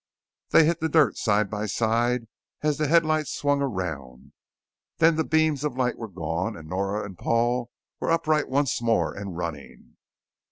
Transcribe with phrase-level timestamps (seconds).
[0.49, 2.27] They hit the dirt side by side
[2.63, 4.33] as the headlights swung around.
[4.97, 9.15] Then the beams of light were gone and Nora and Paul were upright once more
[9.15, 9.97] and running.